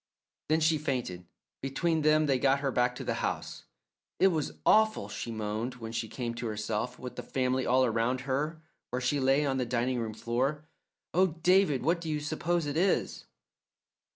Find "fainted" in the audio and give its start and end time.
0.79-1.27